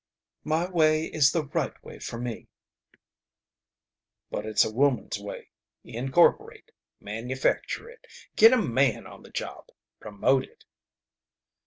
"My 0.43 0.67
way 0.67 1.03
is 1.05 1.31
the 1.31 1.45
right 1.45 1.75
way 1.83 1.99
for 1.99 2.17
me." 2.19 2.47
"But 4.31 4.47
it's 4.47 4.65
a 4.65 4.71
woman's 4.73 5.19
way. 5.19 5.51
Incorporate. 5.83 6.71
Manufacture 6.99 7.87
it. 7.87 8.07
Get 8.35 8.51
a 8.51 8.57
man 8.57 9.05
on 9.05 9.21
the 9.21 9.29
job. 9.29 9.67
Promote 9.99 10.45
it!" 10.45 10.65